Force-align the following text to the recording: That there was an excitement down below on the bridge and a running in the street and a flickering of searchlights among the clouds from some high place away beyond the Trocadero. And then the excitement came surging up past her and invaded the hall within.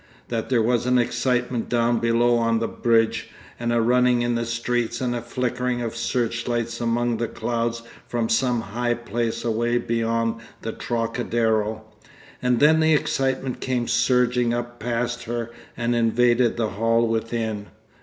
That 0.29 0.49
there 0.49 0.63
was 0.63 0.87
an 0.87 0.97
excitement 0.97 1.69
down 1.69 1.99
below 1.99 2.37
on 2.37 2.57
the 2.57 2.67
bridge 2.67 3.29
and 3.59 3.71
a 3.71 3.79
running 3.83 4.23
in 4.23 4.33
the 4.33 4.47
street 4.47 4.99
and 4.99 5.15
a 5.15 5.21
flickering 5.21 5.83
of 5.83 5.95
searchlights 5.95 6.81
among 6.81 7.17
the 7.17 7.27
clouds 7.27 7.83
from 8.07 8.27
some 8.27 8.61
high 8.61 8.95
place 8.95 9.45
away 9.45 9.77
beyond 9.77 10.41
the 10.63 10.71
Trocadero. 10.71 11.83
And 12.41 12.59
then 12.59 12.79
the 12.79 12.95
excitement 12.95 13.59
came 13.59 13.87
surging 13.87 14.55
up 14.55 14.79
past 14.79 15.25
her 15.25 15.51
and 15.77 15.93
invaded 15.95 16.57
the 16.57 16.69
hall 16.69 17.07
within. 17.07 17.67